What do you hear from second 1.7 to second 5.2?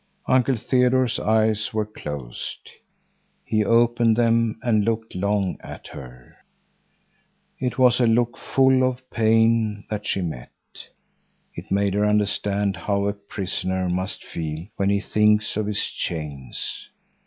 were closed. He opened them and looked